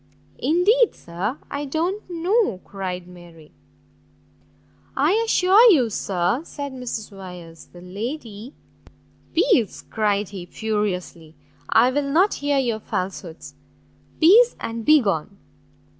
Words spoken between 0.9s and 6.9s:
sir, I don't know!" cried Mary. "I assure you, sir," said